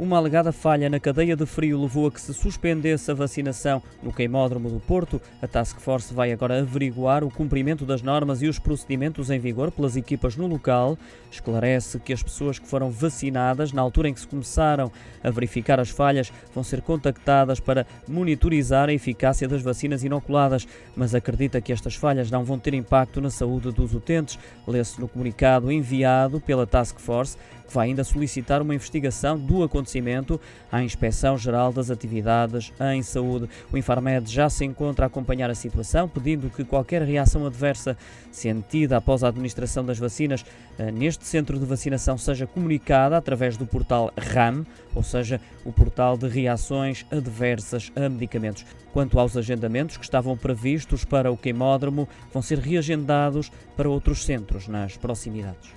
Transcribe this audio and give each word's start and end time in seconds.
Uma 0.00 0.16
alegada 0.16 0.50
falha 0.50 0.88
na 0.88 0.98
cadeia 0.98 1.36
de 1.36 1.44
frio 1.44 1.78
levou 1.78 2.06
a 2.06 2.10
que 2.10 2.18
se 2.18 2.32
suspendesse 2.32 3.10
a 3.10 3.14
vacinação 3.14 3.82
no 4.02 4.10
queimódromo 4.10 4.70
do 4.70 4.80
Porto. 4.80 5.20
A 5.42 5.46
Task 5.46 5.78
Force 5.78 6.14
vai 6.14 6.32
agora 6.32 6.58
averiguar 6.58 7.22
o 7.22 7.30
cumprimento 7.30 7.84
das 7.84 8.00
normas 8.00 8.40
e 8.40 8.48
os 8.48 8.58
procedimentos 8.58 9.28
em 9.28 9.38
vigor 9.38 9.70
pelas 9.70 9.96
equipas 9.96 10.36
no 10.36 10.46
local. 10.46 10.96
Esclarece 11.30 12.00
que 12.00 12.14
as 12.14 12.22
pessoas 12.22 12.58
que 12.58 12.66
foram 12.66 12.90
vacinadas 12.90 13.74
na 13.74 13.82
altura 13.82 14.08
em 14.08 14.14
que 14.14 14.20
se 14.20 14.26
começaram 14.26 14.90
a 15.22 15.30
verificar 15.30 15.78
as 15.78 15.90
falhas 15.90 16.32
vão 16.54 16.64
ser 16.64 16.80
contactadas 16.80 17.60
para 17.60 17.86
monitorizar 18.08 18.88
a 18.88 18.94
eficácia 18.94 19.46
das 19.46 19.60
vacinas 19.60 20.02
inoculadas, 20.02 20.66
mas 20.96 21.14
acredita 21.14 21.60
que 21.60 21.74
estas 21.74 21.94
falhas 21.94 22.30
não 22.30 22.42
vão 22.42 22.58
ter 22.58 22.72
impacto 22.72 23.20
na 23.20 23.28
saúde 23.28 23.70
dos 23.70 23.94
utentes. 23.94 24.38
Lê-se 24.66 24.98
no 24.98 25.06
comunicado 25.06 25.70
enviado 25.70 26.40
pela 26.40 26.66
Task 26.66 26.98
Force 26.98 27.36
que 27.68 27.74
vai 27.74 27.86
ainda 27.86 28.02
solicitar 28.02 28.60
uma 28.60 28.74
investigação 28.74 29.38
do 29.38 29.62
acontecimento 29.62 29.89
à 30.70 30.82
Inspeção 30.82 31.36
Geral 31.36 31.72
das 31.72 31.90
Atividades 31.90 32.72
em 32.92 33.02
Saúde. 33.02 33.48
O 33.72 33.76
Infarmed 33.76 34.30
já 34.30 34.48
se 34.48 34.64
encontra 34.64 35.06
a 35.06 35.08
acompanhar 35.08 35.50
a 35.50 35.54
situação, 35.54 36.08
pedindo 36.08 36.50
que 36.50 36.64
qualquer 36.64 37.02
reação 37.02 37.46
adversa 37.46 37.96
sentida 38.30 38.96
após 38.96 39.24
a 39.24 39.28
administração 39.28 39.84
das 39.84 39.98
vacinas 39.98 40.44
eh, 40.78 40.90
neste 40.90 41.26
centro 41.26 41.58
de 41.58 41.64
vacinação 41.64 42.16
seja 42.16 42.46
comunicada 42.46 43.16
através 43.16 43.56
do 43.56 43.66
portal 43.66 44.12
RAM, 44.16 44.64
ou 44.94 45.02
seja, 45.02 45.40
o 45.64 45.72
portal 45.72 46.16
de 46.16 46.28
reações 46.28 47.04
adversas 47.10 47.92
a 47.96 48.08
medicamentos. 48.08 48.64
Quanto 48.92 49.18
aos 49.18 49.36
agendamentos 49.36 49.96
que 49.96 50.04
estavam 50.04 50.36
previstos 50.36 51.04
para 51.04 51.30
o 51.30 51.36
queimódromo, 51.36 52.08
vão 52.32 52.42
ser 52.42 52.58
reagendados 52.58 53.50
para 53.76 53.88
outros 53.88 54.24
centros 54.24 54.66
nas 54.68 54.96
proximidades. 54.96 55.70